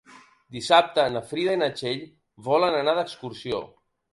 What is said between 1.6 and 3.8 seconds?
na Txell volen anar d'excursió.